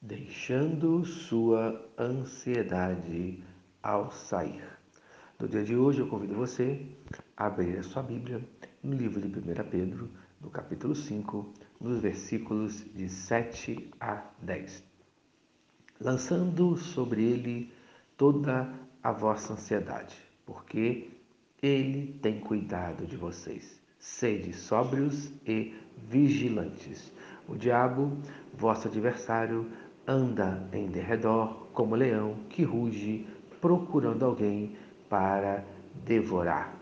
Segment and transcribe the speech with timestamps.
[0.00, 3.42] deixando sua ansiedade
[3.82, 4.62] ao sair.
[5.38, 6.86] No dia de hoje, eu convido você
[7.36, 8.40] a abrir a sua Bíblia
[8.82, 10.08] no livro de 1 Pedro,
[10.40, 14.84] no capítulo 5, nos versículos de 7 a 10.
[16.00, 17.72] Lançando sobre ele
[18.16, 18.72] toda
[19.02, 21.10] a vossa ansiedade, porque
[21.60, 23.80] ele tem cuidado de vocês.
[23.98, 27.12] Sede sóbrios e vigilantes.
[27.48, 28.16] O diabo,
[28.54, 29.68] vosso adversário,
[30.08, 33.26] anda em derredor como leão que ruge,
[33.60, 34.72] procurando alguém
[35.08, 35.62] para
[36.06, 36.74] devorar.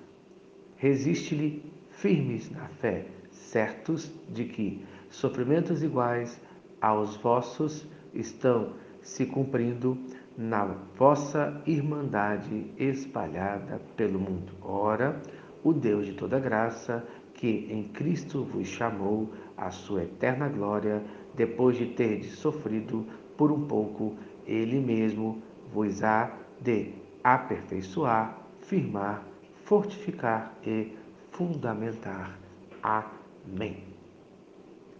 [0.76, 6.40] Resiste-lhe firmes na fé, certos de que sofrimentos iguais
[6.80, 9.98] aos vossos estão se cumprindo
[10.36, 10.64] na
[10.96, 14.52] vossa irmandade espalhada pelo mundo.
[14.60, 15.20] Ora,
[15.64, 17.04] o Deus de toda graça,
[17.34, 21.02] que em Cristo vos chamou à sua eterna glória,
[21.36, 29.26] depois de terdes sofrido por um pouco, ele mesmo vos há de aperfeiçoar, firmar,
[29.64, 30.92] fortificar e
[31.30, 32.38] fundamentar.
[32.82, 33.84] Amém.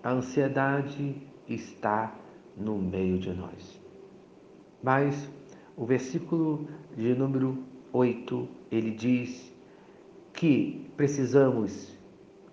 [0.03, 1.17] A ansiedade
[1.49, 2.15] está
[2.57, 3.81] no meio de nós.
[4.83, 5.29] Mas
[5.77, 7.59] o versículo de número
[7.93, 9.53] 8, ele diz
[10.33, 11.97] que precisamos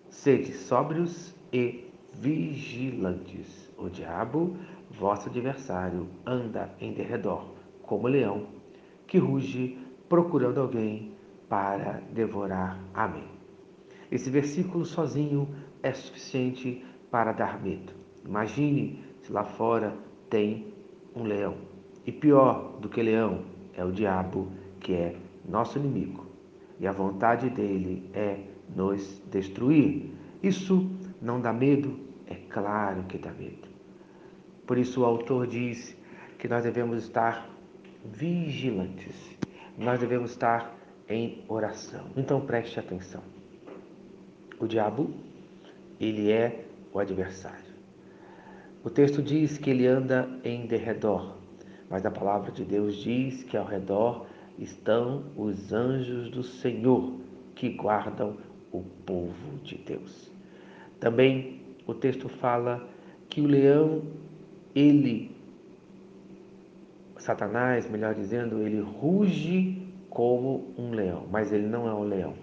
[0.10, 3.72] ser sóbrios e vigilantes.
[3.78, 4.56] O diabo,
[4.92, 7.46] vosso adversário, anda em derredor,
[7.82, 8.48] como leão,
[9.08, 11.12] que ruge procurando alguém
[11.50, 12.80] para devorar.
[12.94, 13.28] Amém.
[14.12, 15.48] Esse versículo sozinho
[15.82, 17.94] é suficiente para dar medo.
[18.26, 19.96] Imagine se lá fora
[20.30, 20.74] tem
[21.16, 21.58] um leão.
[22.06, 25.16] E pior do que leão é o diabo, que é
[25.48, 26.26] nosso inimigo.
[26.80, 28.40] E a vontade dele é
[28.76, 30.12] nos destruir.
[30.42, 30.90] Isso
[31.24, 31.98] não dá medo?
[32.28, 33.70] É claro que dá medo.
[34.68, 35.98] Por isso o autor diz
[36.38, 37.50] que nós devemos estar
[38.04, 39.16] vigilantes.
[39.78, 40.76] Nós devemos estar
[41.08, 42.08] em oração.
[42.18, 43.24] Então preste atenção.
[44.60, 45.12] O diabo,
[45.98, 47.74] ele é o adversário.
[48.84, 51.38] O texto diz que ele anda em derredor,
[51.90, 54.26] mas a palavra de Deus diz que ao redor
[54.60, 57.14] estão os anjos do Senhor
[57.56, 58.38] que guardam
[58.74, 60.33] o povo de Deus.
[61.04, 62.82] Também o texto fala
[63.28, 64.04] que o leão,
[64.74, 65.36] ele,
[67.18, 72.36] Satanás, melhor dizendo, ele ruge como um leão, mas ele não é um leão.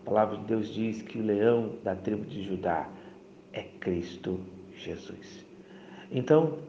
[0.00, 2.88] A palavra de Deus diz que o leão da tribo de Judá
[3.52, 4.40] é Cristo
[4.74, 5.44] Jesus.
[6.10, 6.60] Então,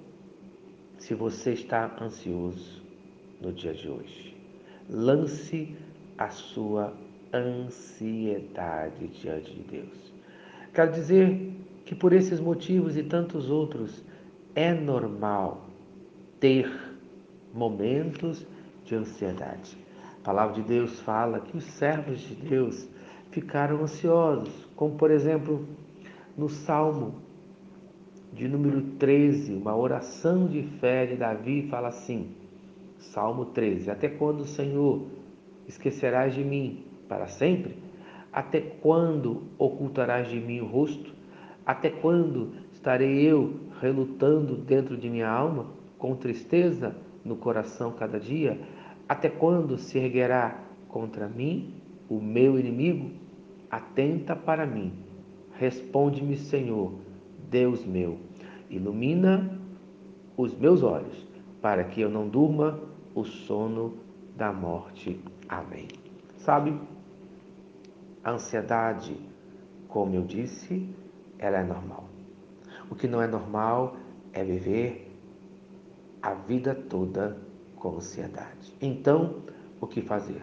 [0.98, 2.84] se você está ansioso
[3.40, 4.36] no dia de hoje,
[4.90, 5.74] lance
[6.18, 6.94] a sua
[7.34, 10.19] ansiedade diante de Deus.
[10.74, 11.54] Quero dizer
[11.86, 14.04] que por esses motivos e tantos outros
[14.56, 15.66] é normal
[16.40, 16.72] ter
[17.54, 18.46] momentos
[18.86, 19.78] de ansiedade.
[20.22, 22.88] A palavra de Deus fala que os servos de Deus
[23.32, 25.66] ficaram ansiosos, como por exemplo
[26.38, 27.16] no Salmo
[28.34, 32.30] de número 13, uma oração de fé de Davi fala assim:
[32.98, 35.08] Salmo 13: Até quando, Senhor,
[35.68, 37.76] esquecerás de mim para sempre?
[38.40, 41.14] Até quando ocultarás de mim o rosto?
[41.66, 45.66] Até quando estarei eu relutando dentro de minha alma,
[45.98, 46.96] com tristeza
[47.26, 48.58] no coração cada dia?
[49.10, 50.58] Até quando se erguerá
[50.88, 51.74] contra mim
[52.08, 53.12] o meu inimigo?
[53.70, 54.94] Atenta para mim.
[55.56, 56.94] Responde-me, Senhor,
[57.50, 58.20] Deus meu.
[58.70, 59.60] Ilumina
[60.38, 61.28] os meus olhos,
[61.62, 62.80] para que eu não durma
[63.14, 63.98] o sono
[64.38, 65.20] da morte.
[65.50, 65.90] Amém.
[66.38, 66.74] Sabe,
[68.24, 69.20] a ansiedade,
[69.88, 70.94] como eu disse,
[71.38, 72.06] ela é normal.
[72.90, 73.96] O que não é normal
[74.34, 75.10] é viver
[76.22, 77.38] a vida toda
[77.76, 78.76] com ansiedade.
[78.82, 79.44] Então,
[79.80, 80.42] o que fazer?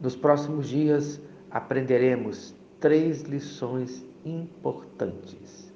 [0.00, 1.20] Nos próximos dias
[1.50, 5.72] aprenderemos três lições importantes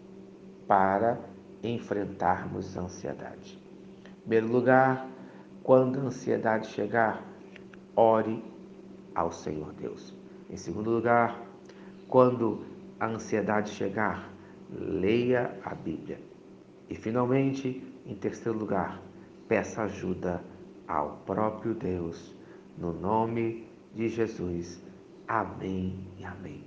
[0.67, 1.19] para
[1.63, 3.59] enfrentarmos a ansiedade.
[4.07, 5.09] Em primeiro lugar,
[5.63, 7.25] quando a ansiedade chegar,
[7.95, 8.43] ore
[9.15, 10.16] ao Senhor Deus.
[10.49, 11.41] Em segundo lugar,
[12.09, 12.65] quando
[13.01, 14.31] a ansiedade chegar,
[14.71, 16.21] leia a Bíblia.
[16.89, 19.03] E finalmente, em terceiro lugar,
[19.49, 20.43] peça ajuda
[20.87, 22.35] ao próprio Deus,
[22.79, 24.83] no nome de Jesus.
[25.27, 26.65] Amém e amém.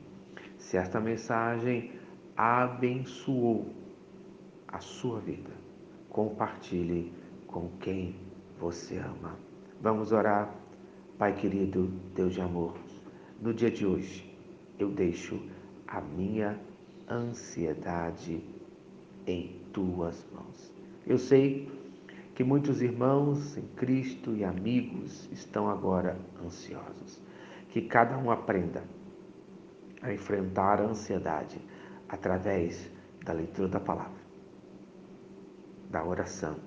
[0.57, 1.93] Se esta mensagem
[2.35, 3.73] abençoou
[4.67, 5.51] a sua vida,
[6.09, 7.13] compartilhe
[7.47, 8.15] com quem
[8.59, 9.37] você ama.
[9.81, 10.53] Vamos orar,
[11.17, 12.88] Pai querido, Deus de amor.
[13.41, 14.37] No dia de hoje,
[14.77, 15.41] eu deixo
[15.87, 16.59] a minha
[17.09, 18.43] ansiedade
[19.25, 20.73] em tuas mãos.
[21.07, 21.71] Eu sei
[22.35, 27.21] que muitos irmãos em Cristo e amigos estão agora ansiosos.
[27.69, 28.83] Que cada um aprenda
[30.01, 31.61] a enfrentar a ansiedade
[32.09, 32.89] através
[33.23, 34.19] da leitura da palavra,
[35.89, 36.57] da oração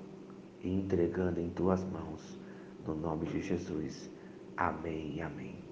[0.60, 2.38] e entregando em tuas mãos,
[2.86, 4.10] no nome de Jesus.
[4.56, 5.71] Amém amém.